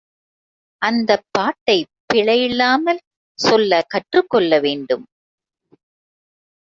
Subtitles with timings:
[0.81, 3.01] அந்தப் பாட்டைப் பிழை இல்லாமல்
[3.39, 5.05] சொல்லக் கற்றுக் கொள்ள வேண்டும்.